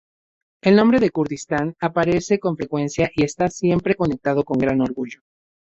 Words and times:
El 0.63 0.77
nombre 0.77 0.99
del 0.99 1.11
Kurdistán 1.11 1.75
aparece 1.79 2.39
con 2.39 2.57
frecuencia 2.57 3.11
y 3.15 3.23
está 3.23 3.49
siempre 3.49 3.93
conectado 3.93 4.43
con 4.43 4.57
gran 4.57 4.81
orgullo. 4.81 5.21